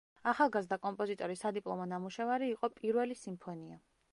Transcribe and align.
ახალგაზრდა 0.29 0.77
კომპოზიტორის 0.85 1.43
სადიპლომო 1.45 1.87
ნამუშევარი 1.91 2.51
იყო 2.55 2.71
„პირველი 2.81 3.19
სიმფონია“. 3.25 3.79